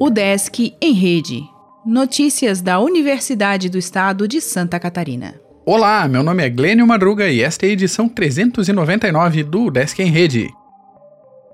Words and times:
O 0.00 0.08
Desk 0.08 0.74
em 0.80 0.92
Rede. 0.92 1.42
Notícias 1.84 2.60
da 2.60 2.80
Universidade 2.80 3.68
do 3.68 3.78
Estado 3.78 4.26
de 4.26 4.40
Santa 4.40 4.80
Catarina. 4.80 5.34
Olá, 5.64 6.08
meu 6.08 6.22
nome 6.22 6.42
é 6.42 6.48
Glênio 6.48 6.86
Madruga 6.86 7.28
e 7.28 7.42
esta 7.42 7.66
é 7.66 7.68
a 7.68 7.72
edição 7.72 8.08
399 8.08 9.44
do 9.44 9.70
Desk 9.70 10.00
em 10.00 10.10
Rede. 10.10 10.48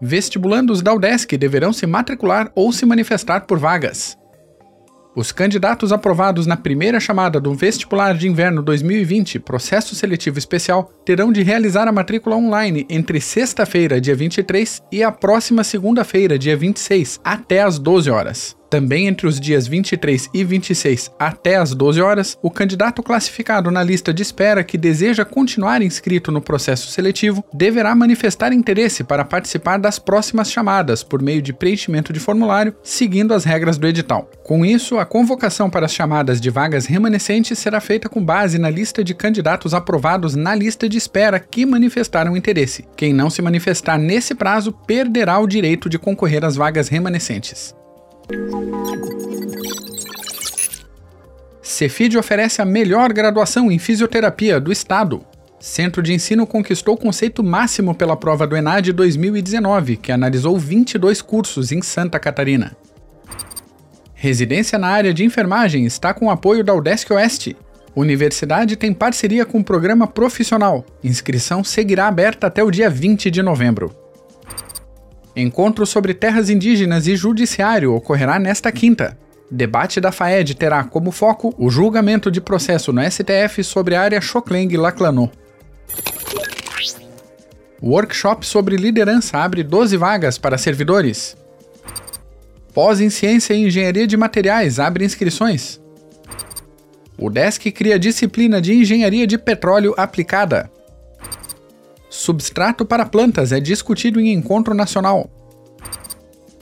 Vestibulandos 0.00 0.80
da 0.80 0.94
UDESC 0.94 1.36
deverão 1.36 1.72
se 1.72 1.86
matricular 1.86 2.50
ou 2.54 2.72
se 2.72 2.86
manifestar 2.86 3.46
por 3.46 3.58
vagas. 3.58 4.16
Os 5.16 5.32
candidatos 5.32 5.92
aprovados 5.92 6.46
na 6.46 6.58
primeira 6.58 7.00
chamada 7.00 7.40
do 7.40 7.54
Vestibular 7.54 8.14
de 8.14 8.28
Inverno 8.28 8.62
2020, 8.62 9.38
processo 9.38 9.94
seletivo 9.94 10.38
especial, 10.38 10.92
terão 11.06 11.32
de 11.32 11.42
realizar 11.42 11.88
a 11.88 11.92
matrícula 11.92 12.36
online 12.36 12.86
entre 12.90 13.18
sexta-feira, 13.18 13.98
dia 13.98 14.14
23, 14.14 14.82
e 14.92 15.02
a 15.02 15.10
próxima 15.10 15.64
segunda-feira, 15.64 16.38
dia 16.38 16.54
26, 16.54 17.18
até 17.24 17.62
às 17.62 17.78
12 17.78 18.10
horas. 18.10 18.54
Também 18.68 19.06
entre 19.06 19.26
os 19.26 19.38
dias 19.38 19.66
23 19.66 20.28
e 20.34 20.44
26 20.44 21.10
até 21.18 21.56
às 21.56 21.74
12 21.74 22.00
horas, 22.00 22.38
o 22.42 22.50
candidato 22.50 23.02
classificado 23.02 23.70
na 23.70 23.82
lista 23.82 24.12
de 24.12 24.22
espera 24.22 24.64
que 24.64 24.76
deseja 24.76 25.24
continuar 25.24 25.82
inscrito 25.82 26.32
no 26.32 26.40
processo 26.40 26.88
seletivo 26.88 27.44
deverá 27.52 27.94
manifestar 27.94 28.52
interesse 28.52 29.04
para 29.04 29.24
participar 29.24 29.78
das 29.78 29.98
próximas 29.98 30.50
chamadas 30.50 31.02
por 31.02 31.22
meio 31.22 31.40
de 31.40 31.52
preenchimento 31.52 32.12
de 32.12 32.20
formulário, 32.20 32.74
seguindo 32.82 33.32
as 33.32 33.44
regras 33.44 33.78
do 33.78 33.86
edital. 33.86 34.30
Com 34.42 34.64
isso, 34.64 34.98
a 34.98 35.06
convocação 35.06 35.70
para 35.70 35.86
as 35.86 35.92
chamadas 35.92 36.40
de 36.40 36.50
vagas 36.50 36.86
remanescentes 36.86 37.58
será 37.58 37.80
feita 37.80 38.08
com 38.08 38.24
base 38.24 38.58
na 38.58 38.70
lista 38.70 39.02
de 39.04 39.14
candidatos 39.14 39.74
aprovados 39.74 40.34
na 40.34 40.54
lista 40.54 40.88
de 40.88 40.98
espera 40.98 41.38
que 41.38 41.64
manifestaram 41.64 42.36
interesse. 42.36 42.84
Quem 42.96 43.12
não 43.12 43.30
se 43.30 43.42
manifestar 43.42 43.98
nesse 43.98 44.34
prazo 44.34 44.72
perderá 44.72 45.38
o 45.38 45.46
direito 45.46 45.88
de 45.88 45.98
concorrer 45.98 46.44
às 46.44 46.56
vagas 46.56 46.88
remanescentes. 46.88 47.74
Cefid 51.62 52.16
oferece 52.16 52.62
a 52.62 52.64
melhor 52.64 53.12
graduação 53.12 53.70
em 53.70 53.78
fisioterapia 53.78 54.58
do 54.58 54.72
estado. 54.72 55.24
Centro 55.60 56.02
de 56.02 56.12
Ensino 56.12 56.46
conquistou 56.46 56.94
o 56.94 56.98
conceito 56.98 57.42
máximo 57.42 57.94
pela 57.94 58.16
prova 58.16 58.46
do 58.46 58.56
ENAD 58.56 58.92
2019, 58.92 59.96
que 59.96 60.10
analisou 60.12 60.58
22 60.58 61.20
cursos 61.20 61.72
em 61.72 61.82
Santa 61.82 62.18
Catarina. 62.18 62.76
Residência 64.14 64.78
na 64.78 64.88
área 64.88 65.12
de 65.12 65.24
enfermagem 65.24 65.84
está 65.84 66.14
com 66.14 66.30
apoio 66.30 66.64
da 66.64 66.72
UDESC 66.72 67.12
Oeste. 67.12 67.56
Universidade 67.94 68.76
tem 68.76 68.94
parceria 68.94 69.44
com 69.44 69.58
o 69.58 69.64
programa 69.64 70.06
profissional. 70.06 70.84
Inscrição 71.04 71.62
seguirá 71.62 72.08
aberta 72.08 72.46
até 72.46 72.62
o 72.62 72.70
dia 72.70 72.88
20 72.88 73.30
de 73.30 73.42
novembro. 73.42 74.05
Encontro 75.36 75.84
sobre 75.84 76.14
terras 76.14 76.48
indígenas 76.48 77.06
e 77.06 77.14
judiciário 77.14 77.94
ocorrerá 77.94 78.38
nesta 78.38 78.72
quinta. 78.72 79.18
Debate 79.50 80.00
da 80.00 80.10
FAED 80.10 80.54
terá 80.54 80.82
como 80.82 81.12
foco 81.12 81.54
o 81.58 81.68
julgamento 81.68 82.30
de 82.30 82.40
processo 82.40 82.90
no 82.90 83.02
STF 83.02 83.62
sobre 83.62 83.94
a 83.94 84.00
área 84.00 84.20
Chocleng-Laclanô. 84.20 85.30
Workshop 87.82 88.46
sobre 88.46 88.76
liderança 88.76 89.36
abre 89.36 89.62
12 89.62 89.98
vagas 89.98 90.38
para 90.38 90.56
servidores. 90.56 91.36
Pós 92.72 93.00
em 93.00 93.10
Ciência 93.10 93.52
e 93.52 93.66
Engenharia 93.66 94.06
de 94.06 94.16
Materiais 94.16 94.80
abre 94.80 95.04
inscrições. 95.04 95.78
O 97.18 97.28
DESC 97.28 97.70
cria 97.72 97.98
disciplina 97.98 98.60
de 98.60 98.74
Engenharia 98.74 99.26
de 99.26 99.36
Petróleo 99.36 99.94
Aplicada. 99.98 100.70
Substrato 102.16 102.86
para 102.86 103.04
plantas 103.04 103.52
é 103.52 103.60
discutido 103.60 104.18
em 104.18 104.32
encontro 104.32 104.72
nacional. 104.74 105.28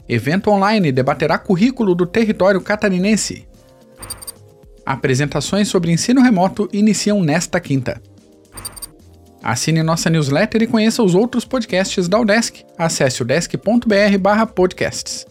Evento 0.07 0.51
online 0.51 0.91
debaterá 0.91 1.39
currículo 1.39 1.95
do 1.95 2.05
território 2.05 2.59
catarinense. 2.59 3.47
Apresentações 4.85 5.69
sobre 5.69 5.93
ensino 5.93 6.21
remoto 6.21 6.67
iniciam 6.73 7.23
nesta 7.23 7.61
quinta. 7.61 8.01
Assine 9.41 9.81
nossa 9.81 10.09
newsletter 10.09 10.61
e 10.61 10.67
conheça 10.67 11.01
os 11.01 11.15
outros 11.15 11.45
podcasts 11.45 12.09
da 12.09 12.19
UDESC. 12.19 12.65
Acesse 12.77 13.23
udesc.br/podcasts. 13.23 15.25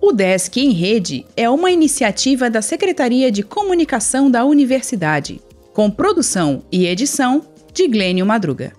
O 0.00 0.12
Desk 0.12 0.60
em 0.60 0.70
Rede 0.70 1.26
é 1.36 1.50
uma 1.50 1.72
iniciativa 1.72 2.48
da 2.48 2.62
Secretaria 2.62 3.32
de 3.32 3.42
Comunicação 3.42 4.30
da 4.30 4.44
Universidade, 4.44 5.40
com 5.74 5.90
produção 5.90 6.62
e 6.70 6.86
edição 6.86 7.49
de 7.72 7.86
Glênio 7.88 8.26
Madruga. 8.26 8.72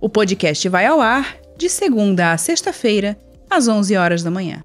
O 0.00 0.08
podcast 0.08 0.68
vai 0.68 0.86
ao 0.86 1.00
ar 1.00 1.36
de 1.56 1.68
segunda 1.68 2.32
a 2.32 2.38
sexta-feira, 2.38 3.18
às 3.50 3.68
11 3.68 3.96
horas 3.96 4.22
da 4.22 4.30
manhã. 4.30 4.64